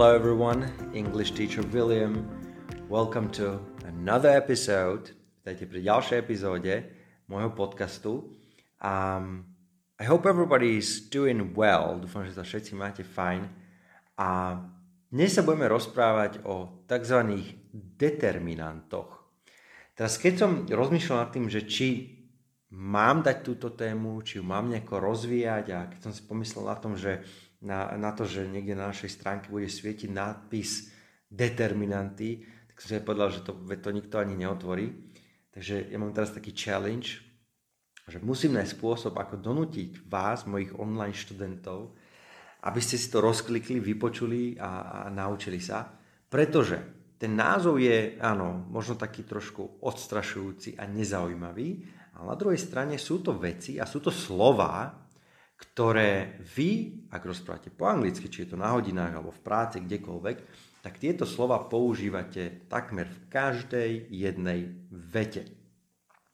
[0.00, 0.64] Hello, everyone.
[0.96, 2.24] English teacher William.
[2.88, 5.12] Welcome to another episode.
[5.44, 6.88] Vítajte pri ďalšej epizóde
[7.28, 8.32] môjho podcastu.
[8.80, 9.44] Um,
[10.00, 12.00] I hope everybody is doing well.
[12.00, 13.44] Dúfam, že sa všetci máte fajn.
[14.16, 14.56] A
[15.12, 17.20] dnes sa budeme rozprávať o tzv.
[18.00, 19.20] determinantoch.
[19.92, 22.08] Teraz keď som rozmýšľal nad tým, že či
[22.72, 26.76] mám dať túto tému, či ju mám nejako rozvíjať a keď som si pomyslel na
[26.80, 27.20] tom, že
[27.60, 30.88] na, na to, že niekde na našej stránke bude svietiť nápis
[31.28, 32.42] determinanty,
[32.72, 34.88] tak som si povedal, že to, to nikto ani neotvorí.
[35.52, 37.20] Takže ja mám teraz taký challenge,
[38.08, 41.94] že musím nájsť spôsob, ako donútiť vás, mojich online študentov,
[42.66, 45.86] aby ste si to rozklikli, vypočuli a, a naučili sa.
[46.26, 51.68] Pretože ten názov je, áno, možno taký trošku odstrašujúci a nezaujímavý,
[52.16, 54.88] ale na druhej strane sú to veci a sú to slova,
[55.60, 60.38] ktoré vy, ak rozprávate po anglicky, či je to na hodinách alebo v práci, kdekoľvek,
[60.80, 65.44] tak tieto slova používate takmer v každej jednej vete.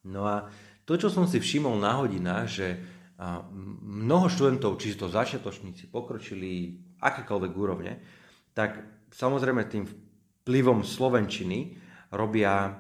[0.06, 0.46] No a
[0.86, 2.68] to, čo som si všimol na hodinách, že
[3.82, 7.92] mnoho študentov, či to začiatočníci, pokročili akékoľvek úrovne,
[8.54, 8.78] tak
[9.10, 9.82] samozrejme tým
[10.46, 11.74] vplyvom Slovenčiny
[12.14, 12.70] robia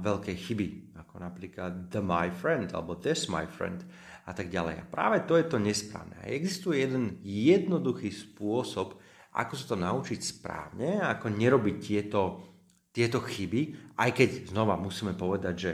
[0.00, 3.84] veľké chyby, ako napríklad the my friend alebo this my friend
[4.24, 4.80] a tak ďalej.
[4.80, 6.16] A práve to je to nesprávne.
[6.24, 8.96] Existuje jeden jednoduchý spôsob,
[9.36, 12.40] ako sa to naučiť správne, ako nerobiť tieto,
[12.94, 15.72] tieto chyby, aj keď znova musíme povedať, že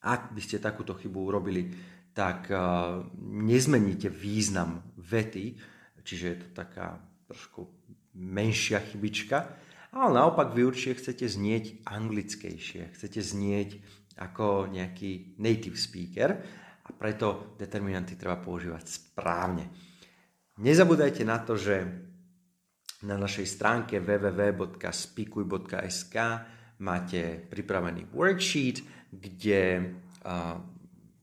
[0.00, 1.68] ak by ste takúto chybu urobili,
[2.16, 5.60] tak uh, nezmeníte význam vety,
[6.00, 7.68] čiže je to taká trošku
[8.16, 9.46] menšia chybička,
[9.90, 13.70] ale naopak vy určite chcete znieť anglickejšie, chcete znieť
[14.18, 16.42] ako nejaký native speaker
[16.90, 19.70] a preto determinanty treba používať správne.
[20.58, 21.86] Nezabúdajte na to, že
[23.06, 26.16] na našej stránke www.spikuj.sk
[26.82, 29.94] máte pripravený worksheet, kde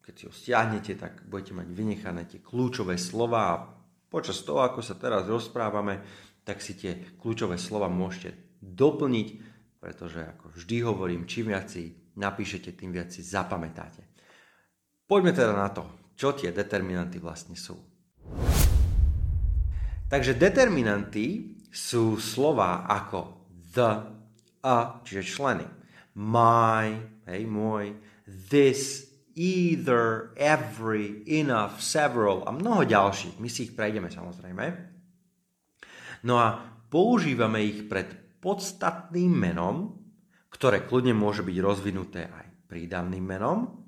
[0.08, 3.60] keď si ho stiahnete, tak budete mať vynechané tie kľúčové slova a
[4.08, 6.00] počas toho, ako sa teraz rozprávame,
[6.48, 9.28] tak si tie kľúčové slova môžete doplniť,
[9.84, 14.08] pretože ako vždy hovorím, čím viac si napíšete, tým viac si zapamätáte.
[15.08, 17.80] Poďme teda na to, čo tie determinanty vlastne sú.
[20.12, 24.04] Takže determinanty sú slova ako the,
[24.68, 25.68] a, čiže členy.
[26.20, 26.92] My,
[27.24, 27.96] hej, môj,
[28.28, 33.40] this, either, every, enough, several a mnoho ďalších.
[33.40, 34.66] My si ich prejdeme samozrejme.
[36.28, 36.60] No a
[36.92, 38.12] používame ich pred
[38.44, 40.04] podstatným menom,
[40.52, 43.87] ktoré kľudne môže byť rozvinuté aj prídavným menom,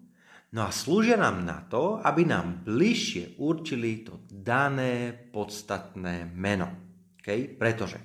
[0.50, 6.74] No a slúžia nám na to, aby nám bližšie určili to dané podstatné meno.
[7.22, 7.46] Okay?
[7.46, 8.02] Pretože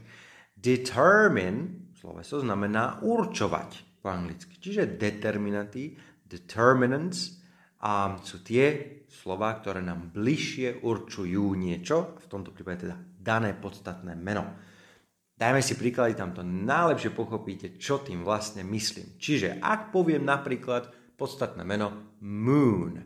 [0.53, 4.61] determine, sloveso znamená určovať po anglicky.
[4.61, 7.41] Čiže determinanty, determinants
[7.81, 14.13] a sú tie slova, ktoré nám bližšie určujú niečo, v tomto prípade teda dané podstatné
[14.13, 14.45] meno.
[15.35, 19.17] Dajme si príklady, tam to najlepšie pochopíte, čo tým vlastne myslím.
[19.17, 23.01] Čiže ak poviem napríklad podstatné meno moon.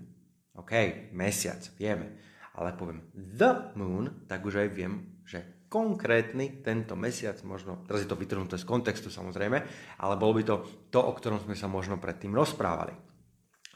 [0.58, 0.72] OK,
[1.14, 2.18] mesiac, vieme.
[2.58, 8.08] Ale poviem the moon, tak už aj viem, že konkrétny tento mesiac, možno, teraz je
[8.10, 9.58] to vytrhnuté z kontextu samozrejme,
[10.00, 10.56] ale bolo by to
[10.88, 12.96] to, o ktorom sme sa možno predtým rozprávali.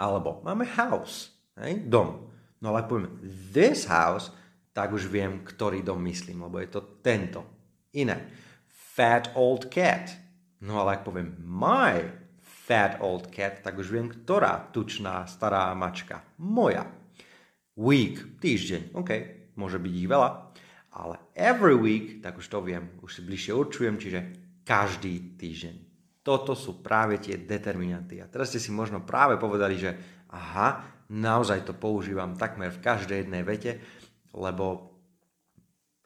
[0.00, 2.32] Alebo máme house, hej, dom.
[2.65, 3.21] No ale poviem
[3.53, 4.32] this house,
[4.72, 7.44] tak už viem, ktorý dom myslím, lebo je to tento.
[7.92, 8.32] Iné.
[8.72, 10.09] Fat old cat.
[10.65, 12.22] No ale ak poviem my
[12.62, 16.22] fat old cat, tak už viem, ktorá tučná stará mačka.
[16.38, 16.86] Moja.
[17.74, 19.10] Week, týždeň, OK,
[19.58, 20.30] môže byť ich veľa,
[20.92, 24.20] ale every week, tak už to viem, už si bližšie určujem, čiže
[24.62, 25.76] každý týždeň.
[26.22, 28.22] Toto sú práve tie determinanty.
[28.22, 29.91] A teraz ste si možno práve povedali, že
[30.30, 33.82] aha, naozaj to používam takmer v každej jednej vete,
[34.36, 34.94] lebo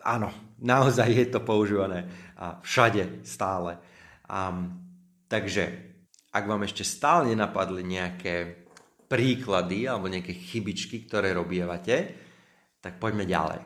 [0.07, 0.31] áno,
[0.63, 2.07] naozaj je to používané
[2.63, 3.77] všade, stále.
[4.31, 4.73] Um,
[5.27, 5.96] takže
[6.37, 8.69] ak vám ešte stále nenapadli nejaké
[9.09, 12.13] príklady alebo nejaké chybičky, ktoré robievate,
[12.85, 13.61] tak poďme ďalej.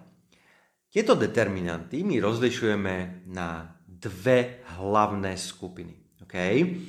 [0.90, 6.22] Tieto determinanty my rozlišujeme na dve hlavné skupiny.
[6.22, 6.86] Okay?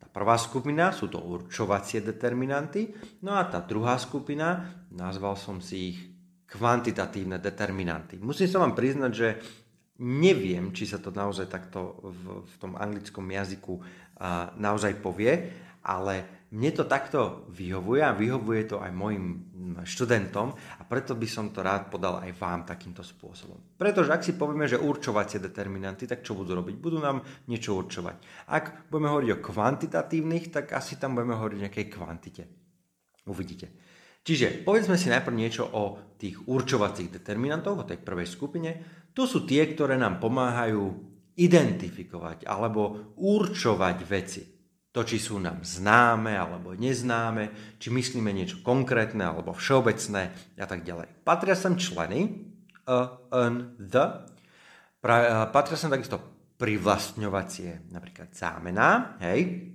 [0.00, 2.92] Tá prvá skupina sú to určovacie determinanty,
[3.24, 5.98] no a tá druhá skupina, nazval som si ich
[6.48, 8.16] kvantitatívne determinanty.
[8.16, 9.28] Musím sa vám priznať, že
[9.98, 13.82] neviem, či sa to naozaj takto v, v tom anglickom jazyku
[14.58, 15.32] naozaj povie,
[15.86, 19.52] ale mne to takto vyhovuje a vyhovuje to aj mojim
[19.84, 23.76] študentom a preto by som to rád podal aj vám takýmto spôsobom.
[23.76, 26.80] Pretože ak si povieme, že určovacie determinanty, tak čo budú robiť?
[26.80, 27.20] Budú nám
[27.52, 28.48] niečo určovať.
[28.48, 32.42] Ak budeme hovoriť o kvantitatívnych, tak asi tam budeme hovoriť o nejakej kvantite.
[33.28, 33.68] Uvidíte.
[34.24, 38.70] Čiže povedzme si najprv niečo o tých určovacích determinantoch, o tej prvej skupine.
[39.12, 40.84] To sú tie, ktoré nám pomáhajú
[41.38, 44.42] identifikovať alebo určovať veci.
[44.90, 50.22] To, či sú nám známe alebo neznáme, či myslíme niečo konkrétne alebo všeobecné
[50.58, 51.22] a tak ďalej.
[51.22, 52.50] Patria sem členy,
[52.88, 54.26] a, n, the,
[54.98, 56.18] pra, patria sem takisto
[56.58, 59.70] privlastňovacie, napríklad zámená, hej,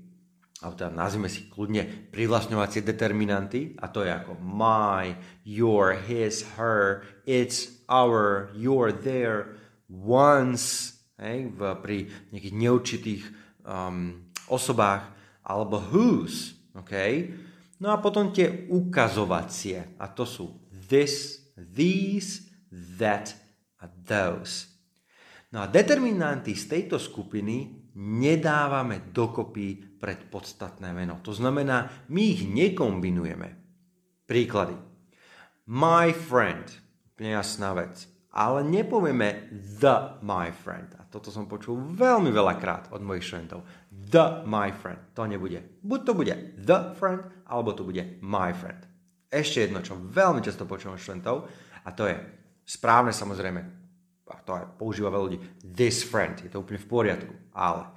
[0.60, 5.16] alebo teda nazvime si kľudne privlastňovacie determinanty, a to je ako my,
[5.48, 9.56] your, his, her, it's, our, your, their,
[9.88, 11.98] once, hej, v, pri
[12.34, 13.24] nejakých neurčitých
[13.66, 15.10] um, osobách,
[15.44, 17.30] alebo whose, okay?
[17.84, 22.48] No a potom tie ukazovacie, a to sú this, these,
[22.98, 23.36] that
[23.84, 24.72] a those.
[25.54, 31.22] No a determinanty z tejto skupiny nedávame dokopy pred podstatné meno.
[31.22, 33.50] To znamená, my ich nekombinujeme.
[34.26, 34.74] Príklady.
[35.70, 36.66] My friend,
[37.14, 38.13] úplne jasná vec.
[38.34, 40.90] Ale nepovieme the my friend.
[40.98, 43.62] A toto som počul veľmi veľakrát od mojich študentov
[44.14, 45.00] the my friend.
[45.18, 45.62] To nebude.
[45.82, 48.86] Buď to bude the friend, alebo to bude my friend.
[49.34, 51.50] Ešte jedno, čo veľmi často počúvam študentov,
[51.82, 52.16] a to je
[52.62, 53.62] správne samozrejme,
[54.30, 57.90] a to aj používa veľa ľudí, this friend, je to úplne v poriadku, ale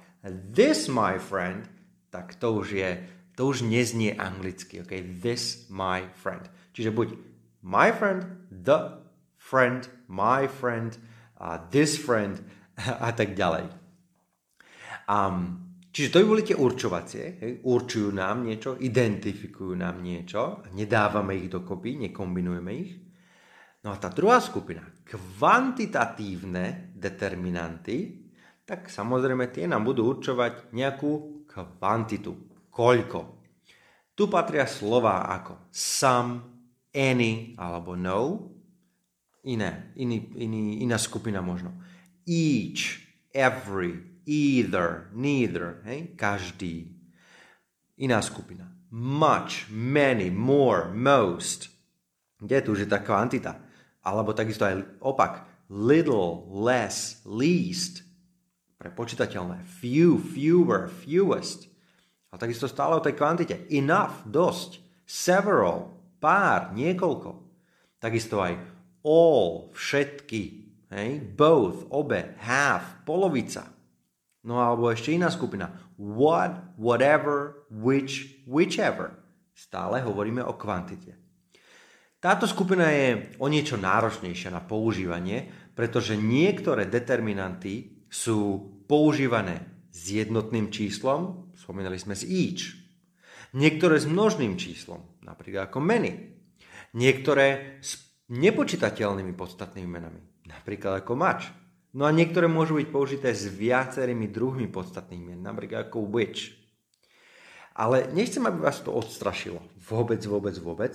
[0.53, 1.69] this my friend,
[2.09, 2.89] tak to už je,
[3.37, 5.21] to už neznie anglicky, ok?
[5.21, 6.49] This my friend.
[6.73, 7.07] Čiže buď
[7.61, 9.05] my friend, the
[9.47, 10.99] friend, my friend,
[11.39, 12.43] uh, this friend
[13.07, 13.71] a tak ďalej.
[15.07, 15.67] Um,
[15.97, 17.51] Čiže to by boli tie určovacie, hej?
[17.65, 23.01] určujú nám niečo, identifikujú nám niečo, nedávame ich dokopy, nekombinujeme ich.
[23.81, 28.29] No a tá druhá skupina, kvantitatívne determinanty,
[28.61, 33.41] tak samozrejme tie nám budú určovať nejakú kvantitu, koľko.
[34.13, 36.45] Tu patria slova ako some,
[36.93, 38.53] any alebo no,
[39.43, 41.75] iné, iný, iný, iná skupina možno.
[42.25, 43.01] Each,
[43.33, 46.91] every, either, neither, hej, každý.
[47.97, 48.67] Iná skupina.
[48.91, 51.69] Much, many, more, most.
[52.37, 53.57] Kde tu už je tá kvantita?
[54.05, 55.47] Alebo takisto aj opak.
[55.67, 58.05] Little, less, least.
[58.77, 59.65] Pre počítateľné.
[59.81, 61.67] Few, fewer, fewest.
[62.31, 63.65] A takisto stále o tej kvantite.
[63.73, 64.79] Enough, dosť.
[65.07, 67.47] Several, pár, niekoľko.
[67.97, 70.43] Takisto aj all, všetky.
[70.93, 71.09] Hej?
[71.35, 73.67] Both, obe, half, polovica.
[74.47, 75.67] No alebo ešte iná skupina.
[75.99, 79.19] What, whatever, which, whichever.
[79.51, 81.17] Stále hovoríme o kvantite.
[82.17, 88.57] Táto skupina je o niečo náročnejšia na používanie, pretože niektoré determinanty sú
[88.89, 92.73] používané s jednotným číslom, spomínali sme si each.
[93.53, 96.37] Niektoré s množným číslom, napríklad ako many.
[96.97, 101.47] Niektoré s nepočítateľnými podstatnými menami, napríklad ako much.
[101.95, 106.53] No a niektoré môžu byť použité s viacerými druhmi podstatných mien, napríklad ako which.
[107.77, 109.61] Ale nechcem, aby vás to odstrašilo.
[109.87, 110.93] Vôbec, vôbec, vôbec.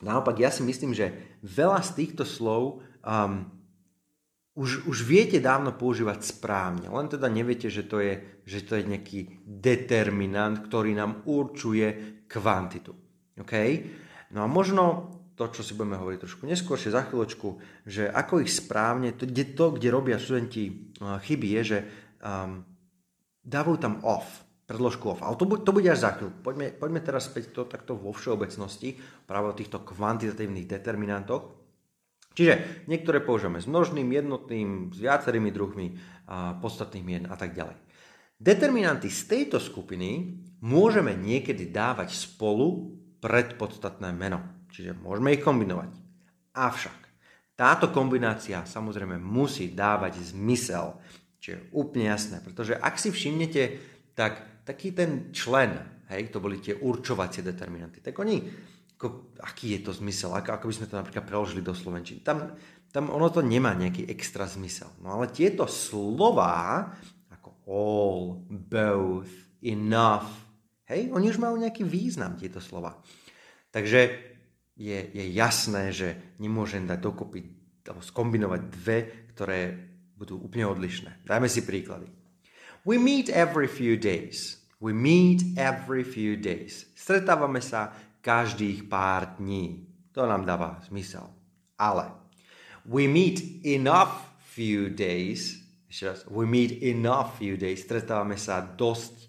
[0.00, 3.48] Naopak, ja si myslím, že veľa z týchto slov um,
[4.56, 8.88] už, už viete dávno používať správne, len teda neviete, že to, je, že to je
[8.88, 12.96] nejaký determinant, ktorý nám určuje kvantitu.
[13.36, 13.84] Okay?
[14.32, 18.50] No a možno to, čo si budeme hovoriť trošku neskôršie za chvíľočku, že ako ich
[18.50, 21.78] správne, to, kde, to, kde robia študenti uh, chyby, je, že
[22.24, 22.64] um,
[23.44, 25.20] dávajú tam off, predložku off.
[25.20, 26.32] Ale to, to bude až za chvíľu.
[26.40, 28.96] Poďme, poďme teraz späť to takto vo všeobecnosti,
[29.28, 31.52] práve o týchto kvantitatívnych determinantoch.
[32.36, 37.76] Čiže niektoré používame s množným, jednotným, s viacerými druhmi uh, podstatných mien a tak ďalej.
[38.36, 44.44] Determinanty z tejto skupiny môžeme niekedy dávať spolu pred podstatné meno.
[44.76, 45.88] Čiže môžeme ich kombinovať.
[46.52, 47.06] Avšak
[47.56, 51.00] táto kombinácia samozrejme musí dávať zmysel.
[51.40, 53.62] Čiže úplne jasné, pretože ak si všimnete,
[54.12, 58.44] tak taký ten člen, hej, to boli tie určovacie determinanty, tak oni,
[59.00, 62.52] ako, aký je to zmysel, ako, ako by sme to napríklad preložili do slovenčiny, tam,
[62.92, 64.92] tam ono to nemá nejaký extra zmysel.
[65.00, 66.92] No ale tieto slová,
[67.32, 68.20] ako all,
[68.52, 69.32] both,
[69.64, 70.28] enough,
[70.92, 73.00] hej, oni už majú nejaký význam, tieto slova.
[73.72, 74.35] Takže
[74.76, 77.40] je, je jasné, že nemôžem dať dokopy
[77.86, 78.98] alebo skombinovať dve,
[79.32, 79.60] ktoré
[80.16, 81.24] budú úplne odlišné.
[81.24, 82.10] Dajme si príklady.
[82.86, 84.62] We meet every few days.
[84.78, 86.86] We meet every few days.
[86.92, 87.90] Stretávame sa
[88.20, 89.86] každých pár dní.
[90.12, 91.30] To nám dáva zmysel.
[91.80, 92.12] Ale
[92.84, 95.62] we meet enough few days.
[95.86, 96.20] Ešte raz.
[96.28, 97.84] We meet enough few days.
[97.84, 99.26] Stretávame sa dosť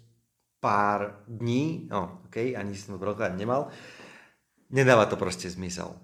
[0.58, 1.86] pár dní.
[1.86, 3.70] No, OK, ani som to nemal.
[4.68, 5.96] Nedáva to proste zmysel.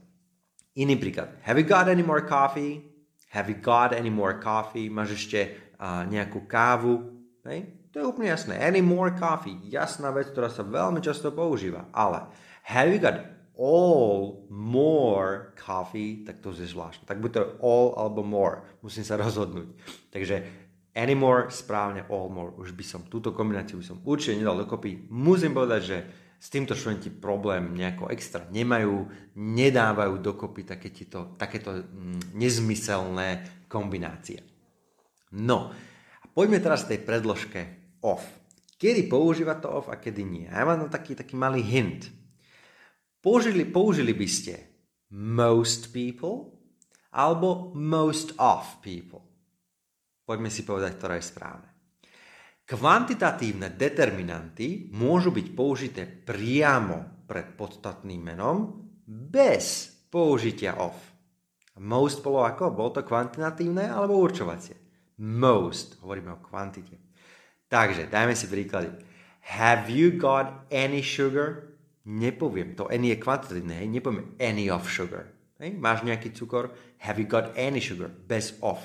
[0.75, 1.37] Iný príklad.
[1.45, 2.83] Have you got any more coffee?
[3.31, 4.91] Have you got any more coffee?
[4.91, 5.41] Máš ešte
[5.79, 7.15] uh, nejakú kávu?
[7.47, 7.91] Hej?
[7.95, 8.59] To je úplne jasné.
[8.59, 9.55] Any more coffee.
[9.71, 11.87] Jasná vec, ktorá sa veľmi často používa.
[11.95, 12.27] Ale
[12.67, 13.23] have you got
[13.55, 17.07] all more coffee, tak to je zvláštne.
[17.07, 18.67] Tak buď to all alebo more.
[18.83, 19.71] Musím sa rozhodnúť.
[20.11, 20.37] Takže
[20.99, 22.51] any more, správne all more.
[22.59, 25.07] Už by som túto kombináciu by som určite nedal dokopy.
[25.07, 25.99] Musím povedať, že
[26.39, 33.29] s týmto študenti problém nejako extra nemajú, nedávajú dokopy takéto, takéto mm, nezmyselné
[33.67, 34.45] kombinácie.
[35.35, 35.75] No,
[36.21, 37.61] a poďme teraz tej predložke
[38.05, 38.23] off.
[38.79, 40.47] Kedy používať to off a kedy nie.
[40.47, 42.13] Ja mám taký, taký malý hint.
[43.25, 44.55] Použili, použili by ste
[45.17, 46.55] most people
[47.11, 49.25] alebo most of people.
[50.25, 51.74] Poďme si povedať, ktorá je správne.
[52.65, 60.97] Kvantitatívne determinanty môžu byť použité priamo pred podstatným menom bez použitia of.
[61.85, 62.73] Most bolo ako?
[62.73, 64.81] Bolo to kvantitatívne alebo určovacie?
[65.21, 66.97] Most, hovoríme o kvantite.
[67.69, 68.97] Takže, dajme si príklady.
[69.45, 71.77] Have you got any sugar?
[72.09, 75.29] Nepoviem, to any je kvantitatívne, hej, nepoviem any of sugar.
[75.61, 76.73] Hej, máš nejaký cukor?
[77.05, 78.09] Have you got any sugar?
[78.09, 78.81] Bez of.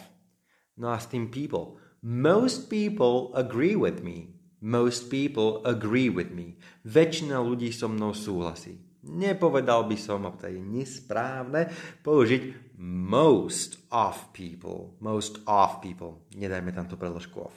[0.75, 1.79] No a s tým people.
[1.99, 4.39] Most people agree with me.
[4.63, 6.55] Most people agree with me.
[6.87, 8.79] Väčšina ľudí so mnou súhlasí.
[9.03, 11.71] Nepovedal by som, a to je nesprávne,
[12.03, 14.95] použiť most of people.
[14.99, 16.27] Most of people.
[16.35, 17.55] Nedajme tam tú predložku of.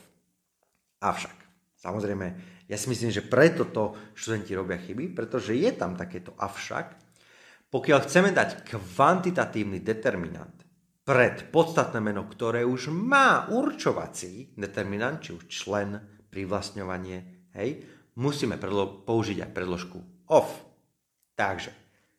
[1.03, 1.35] Avšak,
[1.83, 2.27] samozrejme,
[2.71, 6.95] ja si myslím, že preto to študenti robia chyby, pretože je tam takéto avšak.
[7.67, 10.62] Pokiaľ chceme dať kvantitatívny determinant
[11.03, 15.99] pred podstatné meno, ktoré už má určovací determinant, či už člen,
[16.31, 17.69] privlastňovanie, hej,
[18.17, 19.99] musíme predlo- použiť aj predložku
[20.31, 20.47] of.
[21.37, 21.75] Takže,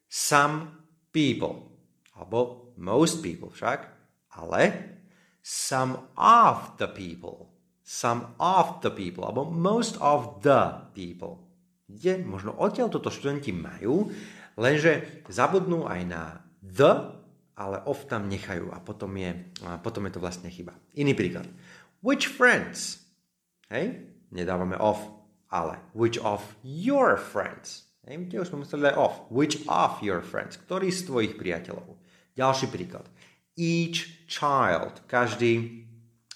[0.06, 1.74] some people,
[2.14, 3.88] alebo most people však,
[4.38, 4.60] ale
[5.42, 11.44] some of the people some of the people, alebo most of the people.
[11.84, 14.08] Je, možno odtiaľ toto študenti majú,
[14.56, 16.22] lenže zabudnú aj na
[16.64, 17.12] the,
[17.54, 19.30] ale of tam nechajú a potom je,
[19.62, 20.74] a potom je to vlastne chyba.
[20.98, 21.46] Iný príklad.
[22.02, 23.06] Which friends?
[23.70, 24.98] Hej, nedávame of,
[25.48, 27.88] ale which of your friends?
[28.04, 29.14] Hej, kde už sme museli dať of.
[29.32, 30.60] Which of your friends?
[30.60, 31.96] Ktorý z tvojich priateľov?
[32.36, 33.06] Ďalší príklad.
[33.54, 35.86] Each child, každý,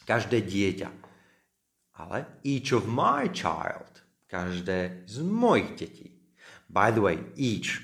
[0.06, 1.08] každé dieťa
[1.98, 6.08] ale each of my child, každé z mojich detí.
[6.70, 7.82] By the way, each,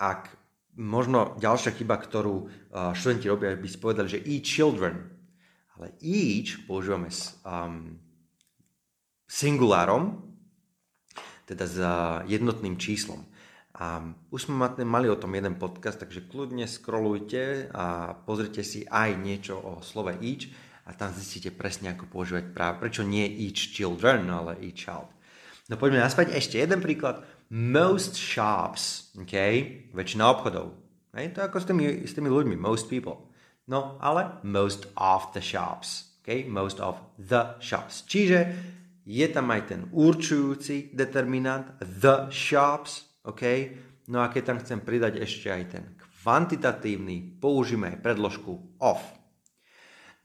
[0.00, 0.32] ak
[0.76, 2.50] možno ďalšia chyba, ktorú
[2.94, 5.10] študenti robia, by si povedali, že each children,
[5.78, 7.98] ale each používame s um,
[9.26, 10.22] singulárom,
[11.44, 11.76] teda s
[12.30, 13.26] jednotným číslom.
[13.74, 19.18] A už sme mali o tom jeden podcast, takže kľudne scrollujte a pozrite si aj
[19.18, 20.46] niečo o slove each
[20.86, 25.10] a tam zistíte presne, ako používať práve, prečo nie each children, ale each child.
[25.66, 27.24] No poďme naspäť ešte jeden príklad.
[27.54, 29.30] Most shops, OK,
[29.94, 30.74] väčšina obchodov.
[31.14, 33.30] Hej, to je ako s tými, s tými ľuďmi, most people.
[33.70, 36.18] No, ale most of the shops.
[36.18, 38.02] OK, most of the shops.
[38.10, 38.50] Čiže
[39.06, 43.46] je tam aj ten určujúci determinant, the shops, OK?
[44.10, 48.98] No a keď tam chcem pridať ešte aj ten kvantitatívny, použijeme aj predložku of.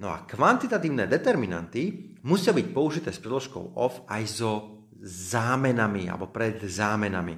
[0.01, 6.59] No a kvantitatívne determinanty musia byť použité s predložkou of aj so zámenami alebo pred
[6.59, 7.35] zámenami.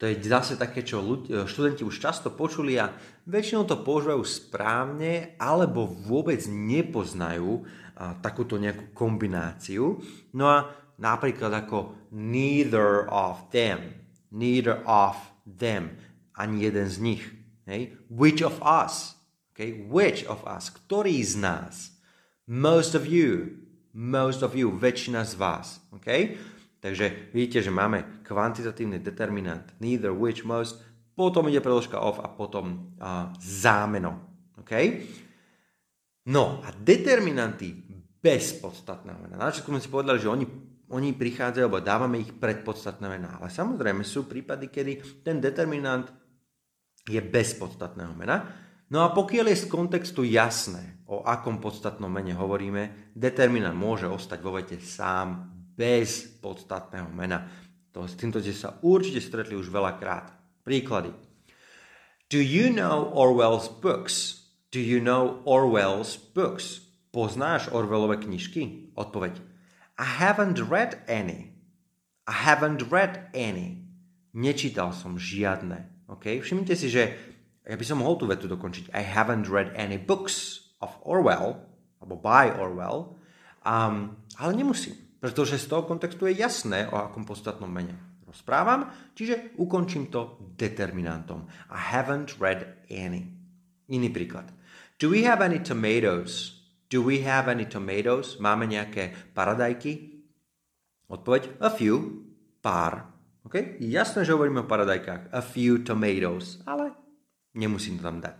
[0.00, 2.90] To je zase také, čo ľudí, študenti už často počuli a
[3.30, 7.62] väčšinou to používajú správne alebo vôbec nepoznajú
[8.18, 10.02] takúto nejakú kombináciu.
[10.34, 13.94] No a napríklad ako neither of them,
[14.34, 15.14] neither of
[15.46, 15.94] them,
[16.34, 17.22] ani jeden z nich.
[17.70, 17.94] Hej?
[18.10, 19.14] Which of us,
[19.52, 19.84] Okay?
[19.86, 20.72] Which of us?
[20.72, 21.94] Ktorý z nás?
[22.48, 23.61] Most of you.
[23.92, 24.72] Most of you.
[24.72, 25.84] Väčšina z vás.
[25.92, 26.36] Okay?
[26.82, 30.82] Takže vidíte, že máme kvantitatívny determinant neither, which, most,
[31.12, 34.18] potom ide preložka of a potom uh, zámeno.
[34.64, 35.06] Okay?
[36.26, 37.74] No a determinanty
[38.22, 39.34] bez podstatného mena.
[39.36, 40.46] Na začiatku sme si povedali, že oni,
[40.94, 43.42] oni prichádzajú, alebo dávame ich pred podstatné mená.
[43.42, 46.06] Ale samozrejme sú prípady, kedy ten determinant
[47.02, 48.46] je bez podstatného mena.
[48.92, 54.38] No a pokiaľ je z kontextu jasné, o akom podstatnom mene hovoríme, determinant môže ostať
[54.44, 57.48] vo vete sám bez podstatného mena.
[57.96, 60.36] To, s týmto ste sa určite stretli už veľakrát.
[60.60, 61.08] Príklady.
[62.28, 64.44] Do you know Orwell's books?
[64.68, 66.84] Do you know Orwell's books?
[67.16, 68.92] Poznáš Orwellové knižky?
[68.92, 69.40] Odpoveď.
[70.00, 71.56] I haven't read any.
[72.28, 73.88] I haven't read any.
[74.36, 76.08] Nečítal som žiadne.
[76.08, 76.44] Okay?
[76.44, 77.31] Všimnite si, že
[77.62, 78.90] ja by som mohol tú vetu dokončiť.
[78.90, 81.62] I haven't read any books of Orwell,
[82.02, 83.14] alebo by Orwell,
[83.62, 84.98] um, ale nemusím.
[85.22, 87.94] Pretože z toho kontextu je jasné, o akom podstatnom mene
[88.26, 91.44] rozprávam, čiže ukončím to determinantom.
[91.68, 93.28] I haven't read any.
[93.92, 94.48] Iný príklad.
[94.96, 96.64] Do we have any tomatoes?
[96.88, 98.40] Do we have any tomatoes?
[98.40, 100.24] Máme nejaké paradajky?
[101.12, 102.24] Odpoveď a few,
[102.64, 103.04] pár.
[103.44, 103.76] Okay?
[103.84, 105.28] Jasné, že hovoríme o paradajkách.
[105.28, 107.01] A few tomatoes, ale
[107.56, 108.36] nemusím to tam dať.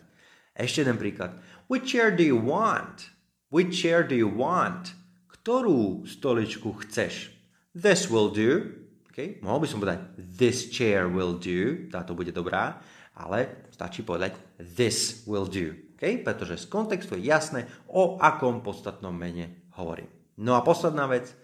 [0.53, 1.37] Ešte jeden príklad.
[1.69, 3.13] Which chair do you want?
[3.49, 4.97] Which chair do you want?
[5.43, 7.35] ktorú stoličku chceš.
[7.75, 8.79] This will do.
[9.11, 9.43] Okay?
[9.43, 10.01] Mohol by som povedať
[10.39, 12.79] this chair will do, táto bude dobrá,
[13.19, 15.75] ale stačí povedať this will do.
[15.99, 16.23] Okay?
[16.23, 20.07] Pretože z kontextu je jasné, o akom podstatnom mene hovorím.
[20.39, 21.35] No a posledná vec.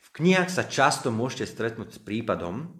[0.00, 2.72] V knihách sa často môžete stretnúť s prípadom,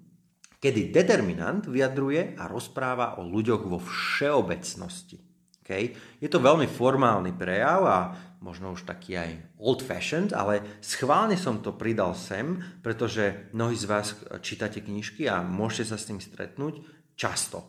[0.65, 5.21] kedy determinant vyjadruje a rozpráva o ľuďoch vo všeobecnosti.
[5.61, 5.93] Okay?
[6.17, 7.99] Je to veľmi formálny prejav a
[8.41, 14.17] možno už taký aj old-fashioned, ale schválne som to pridal sem, pretože mnohí z vás
[14.41, 16.81] čítate knižky a môžete sa s tým stretnúť
[17.13, 17.69] často.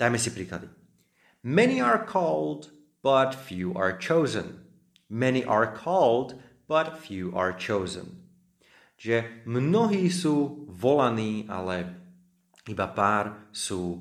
[0.00, 0.72] Dajme si príklady.
[1.44, 2.72] Many are called,
[3.04, 4.64] but few are chosen.
[5.12, 8.24] Many are called, but few are chosen.
[8.98, 11.97] Čiže mnohí sú volaní, ale
[12.68, 13.98] iba pár sú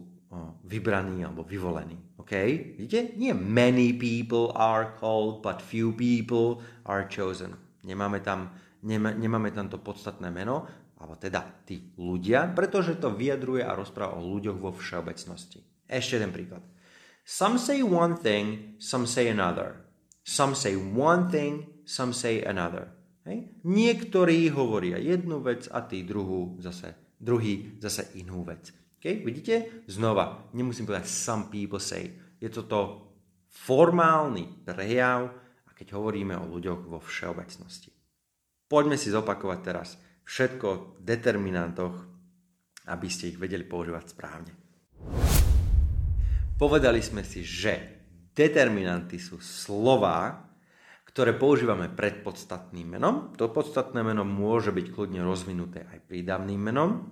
[0.67, 1.95] vybraní alebo vyvolení.
[2.19, 2.33] OK?
[2.75, 3.15] Vidíte?
[3.15, 7.55] Nie many people are called, but few people are chosen.
[7.87, 8.51] Nemáme tam,
[8.83, 10.67] nemá, nemáme tam to podstatné meno,
[10.99, 15.63] alebo teda tí ľudia, pretože to vyjadruje a rozpráva o ľuďoch vo všeobecnosti.
[15.87, 16.59] Ešte jeden príklad.
[17.23, 19.87] Some say one thing, some say another.
[20.27, 22.91] Some say one thing, some say another.
[23.23, 23.47] Hej?
[23.63, 28.71] Niektorí hovoria jednu vec a tí druhú zase, druhý zase inú vec.
[29.01, 29.21] Okay?
[29.25, 29.85] Vidíte?
[29.89, 32.13] Znova, nemusím povedať some people say.
[32.37, 33.09] Je toto
[33.49, 35.29] formálny prejav,
[35.65, 37.89] a keď hovoríme o ľuďoch vo všeobecnosti.
[38.67, 41.95] Poďme si zopakovať teraz všetko v determinantoch,
[42.87, 44.53] aby ste ich vedeli používať správne.
[46.57, 48.01] Povedali sme si, že
[48.33, 50.46] determinanty sú slova,
[51.17, 53.33] ktoré používame pred podstatným menom.
[53.41, 57.09] To podstatné meno môže byť kľudne rozvinuté aj prídavným menom.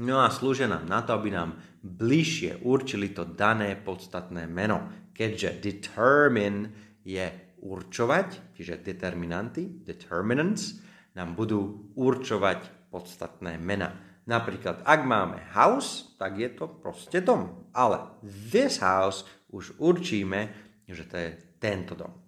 [0.00, 5.12] No a slúžia nám na to, aby nám bližšie určili to dané podstatné meno.
[5.12, 6.72] Keďže determine
[7.04, 7.28] je
[7.60, 10.80] určovať, čiže determinanty, determinants,
[11.12, 13.92] nám budú určovať podstatné mena.
[14.24, 17.68] Napríklad, ak máme house, tak je to proste dom.
[17.76, 20.48] Ale this house už určíme,
[20.88, 22.27] že to je tento dom.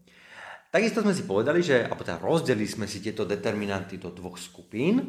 [0.71, 5.03] Takisto sme si povedali, že, alebo teda rozdelili sme si tieto determinanty do dvoch skupín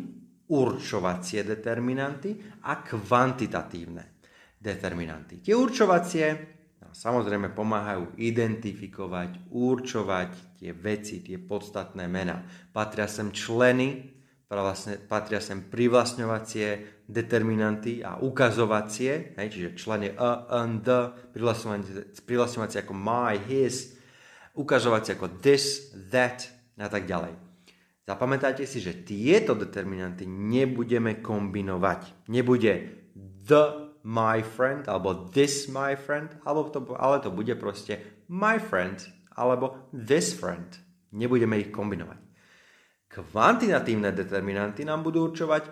[0.49, 2.33] určovacie determinanty
[2.65, 4.03] a kvantitatívne
[4.57, 5.37] determinanty.
[5.45, 6.25] Tie určovacie
[6.91, 12.43] samozrejme pomáhajú identifikovať, určovať tie veci, tie podstatné mená.
[12.73, 14.11] Patria sem členy,
[15.07, 16.67] patria sem privlastňovacie
[17.07, 21.15] determinanty a ukazovacie, hej, čiže členy a, and, the,
[22.27, 23.95] privlastňovacie ako my, his,
[24.57, 27.33] ukazovacie ako this, that a tak ďalej.
[28.01, 32.27] Zapamätajte si, že tieto determinanty nebudeme kombinovať.
[32.27, 32.73] Nebude
[33.45, 39.05] the my friend, alebo this my friend, alebo to, ale to bude proste my friend,
[39.37, 40.65] alebo this friend.
[41.13, 42.19] Nebudeme ich kombinovať.
[43.11, 45.63] Kvantitatívne determinanty nám budú určovať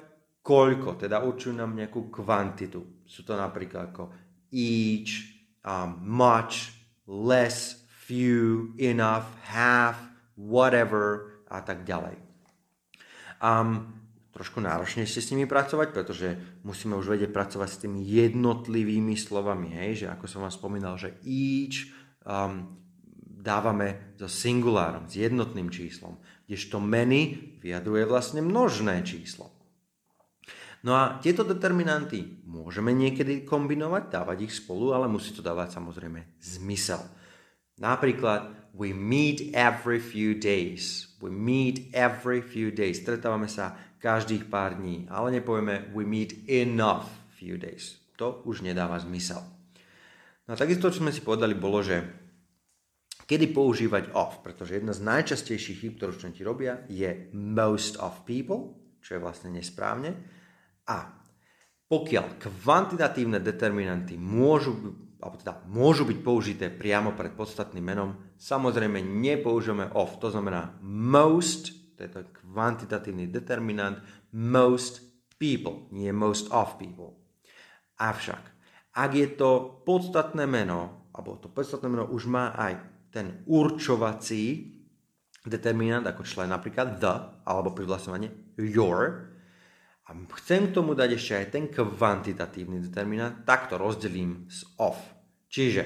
[0.44, 3.04] koľko, teda určujú nám nejakú kvantitu.
[3.08, 4.12] Sú to napríklad ako
[4.52, 5.24] each,
[5.64, 6.72] um, much,
[7.08, 10.02] less, few, enough, half,
[10.34, 12.18] whatever, a tak ďalej.
[13.38, 14.02] Um,
[14.34, 16.28] trošku náročnejšie s nimi pracovať, pretože
[16.66, 21.18] musíme už vedieť pracovať s tými jednotlivými slovami, hej, že ako som vám spomínal, že
[21.22, 21.90] each
[22.26, 22.78] um,
[23.22, 26.18] dávame so singulárom, s jednotným číslom,
[26.50, 29.54] kdežto many vyjadruje vlastne množné číslo.
[30.80, 36.40] No a tieto determinanty môžeme niekedy kombinovať, dávať ich spolu, ale musí to dávať samozrejme
[36.40, 37.04] zmysel.
[37.80, 41.16] Napríklad, we meet every few days.
[41.24, 43.00] We meet every few days.
[43.00, 45.08] Stretávame sa každých pár dní.
[45.12, 48.00] Ale nepovieme we meet enough few days.
[48.20, 49.40] To už nedáva zmysel.
[50.48, 52.04] No a takisto, čo sme si povedali, bolo, že
[53.24, 58.76] kedy používať of, pretože jedna z najčastejších chýb, ktorú študenti robia, je most of people,
[59.00, 60.12] čo je vlastne nesprávne.
[60.90, 61.16] A
[61.86, 64.74] pokiaľ kvantitatívne determinanty môžu,
[65.20, 71.76] alebo teda môžu byť použité priamo pred podstatným menom, samozrejme nepoužijeme of, to znamená most,
[72.00, 74.00] to je to kvantitatívny determinant,
[74.32, 75.04] most
[75.36, 77.20] people, nie most of people.
[78.00, 78.44] Avšak,
[78.96, 82.80] ak je to podstatné meno, alebo to podstatné meno už má aj
[83.12, 84.76] ten určovací
[85.44, 89.32] determinant, ako člen napríklad the, alebo privlastňovanie your,
[90.10, 94.98] a chcem k tomu dať ešte aj ten kvantitatívny determinant, tak to rozdelím z of.
[95.54, 95.86] Čiže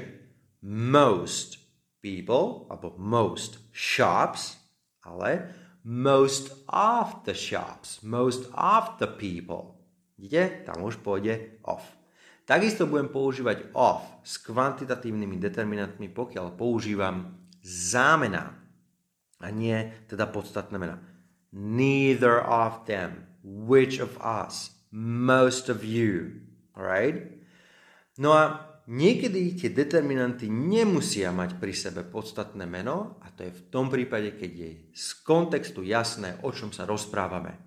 [0.63, 1.59] most
[1.99, 4.55] people, alebo most shops,
[5.03, 5.51] ale
[5.83, 9.75] most of the shops, most of the people.
[10.15, 10.63] Vidíte?
[10.71, 11.83] Tam už pôjde of.
[12.47, 18.55] Takisto budem používať of s kvantitatívnymi determinantmi, pokiaľ používam zámena
[19.43, 21.03] a nie teda podstatné mena.
[21.51, 26.41] Neither of them which of us, most of you.
[26.73, 27.43] Alright?
[28.17, 33.65] No a niekedy tie determinanty nemusia mať pri sebe podstatné meno a to je v
[33.69, 37.59] tom prípade, keď je z kontextu jasné, o čom sa rozprávame.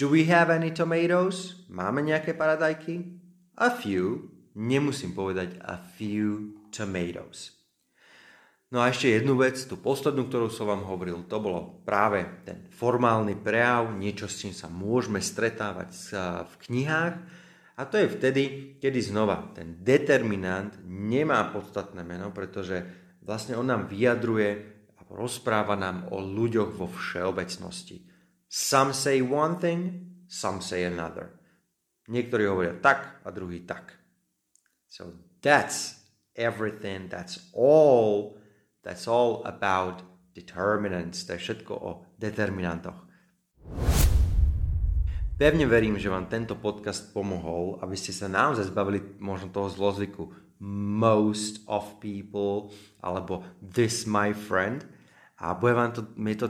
[0.00, 1.68] Do we have any tomatoes?
[1.68, 3.20] Máme nejaké paradajky?
[3.60, 4.32] A few.
[4.56, 7.59] Nemusím povedať a few tomatoes.
[8.70, 12.70] No a ešte jednu vec, tú poslednú, ktorú som vám hovoril, to bolo práve ten
[12.70, 15.90] formálny prejav, niečo, s čím sa môžeme stretávať
[16.46, 17.14] v knihách.
[17.74, 18.42] A to je vtedy,
[18.78, 22.86] kedy znova ten determinant nemá podstatné meno, pretože
[23.26, 24.50] vlastne on nám vyjadruje
[24.94, 28.06] a rozpráva nám o ľuďoch vo všeobecnosti.
[28.46, 29.98] Some say one thing,
[30.30, 31.34] some say another.
[32.06, 33.98] Niektorí hovoria tak a druhý tak.
[34.86, 35.10] So
[35.42, 36.06] that's
[36.38, 38.38] everything, that's all
[38.80, 40.00] That's all about
[40.32, 41.24] determinants.
[41.28, 42.96] To je všetko o determinantoch.
[45.40, 50.28] Pevne verím, že vám tento podcast pomohol, aby ste sa naozaj zbavili možno toho zlozvyku
[50.60, 52.68] most of people
[53.00, 54.84] alebo this my friend
[55.40, 56.04] a bude vám to,
[56.36, 56.46] to,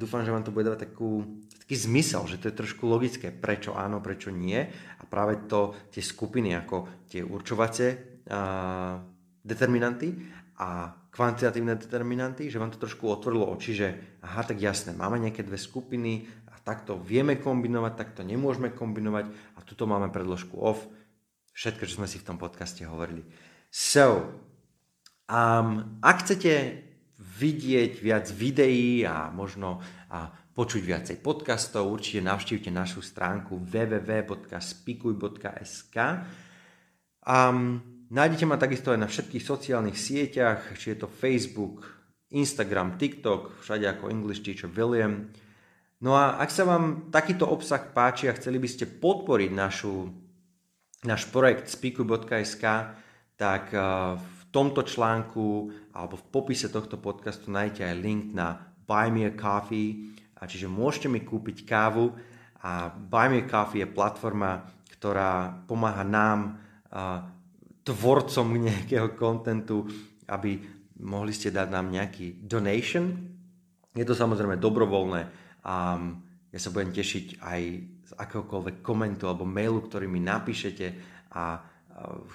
[0.00, 3.76] dúfam, že vám to bude dávať takú, taký zmysel, že to je trošku logické, prečo
[3.76, 4.64] áno, prečo nie
[4.96, 7.88] a práve to tie skupiny ako tie určovacie
[8.32, 8.96] uh,
[9.44, 10.16] determinanty
[10.56, 13.88] a kvantitatívne determinanty, že vám to trošku otvorilo oči, že
[14.24, 19.60] aha, tak jasné, máme nejaké dve skupiny a takto vieme kombinovať, takto nemôžeme kombinovať a
[19.60, 20.88] tuto máme predložku off.
[21.52, 23.28] Všetko, čo sme si v tom podcaste hovorili.
[23.68, 24.40] So,
[25.28, 26.80] um, ak chcete
[27.20, 35.96] vidieť viac videí a možno a počuť viacej podcastov, určite navštívte našu stránku www.spikuj.sk.
[37.24, 41.80] Um, Nájdete ma takisto aj na všetkých sociálnych sieťach, či je to Facebook,
[42.28, 45.32] Instagram, TikTok, všade ako English Teacher William.
[46.04, 50.12] No a ak sa vám takýto obsah páči a chceli by ste podporiť našu,
[51.08, 52.64] náš projekt speaku.sk,
[53.40, 53.80] tak eh,
[54.20, 59.32] v tomto článku alebo v popise tohto podcastu nájdete aj link na Buy Me a
[59.32, 62.12] Coffee, a čiže môžete mi kúpiť kávu
[62.60, 64.68] a Buy Me a Coffee je platforma,
[65.00, 66.60] ktorá pomáha nám
[66.92, 67.40] eh,
[67.82, 69.86] tvorcom nejakého kontentu,
[70.30, 70.58] aby
[71.02, 73.10] mohli ste dať nám nejaký donation.
[73.92, 75.22] Je to samozrejme dobrovoľné
[75.66, 75.98] a
[76.52, 77.60] ja sa budem tešiť aj
[78.06, 80.86] z akéhokoľvek komentu alebo mailu, ktorý mi napíšete
[81.32, 81.64] a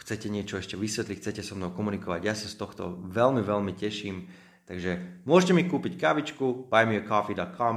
[0.03, 2.21] chcete niečo ešte vysvetliť, chcete so mnou komunikovať.
[2.23, 4.29] Ja sa z tohto veľmi, veľmi teším.
[4.67, 7.75] Takže môžete mi kúpiť kavičku buymeacoffee.com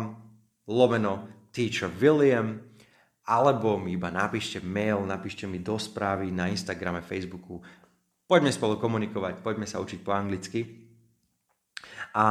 [0.71, 2.70] lomeno teacher William
[3.27, 7.61] alebo mi iba napíšte mail, napíšte mi do správy na Instagrame, Facebooku.
[8.25, 10.65] Poďme spolu komunikovať, poďme sa učiť po anglicky.
[12.15, 12.27] A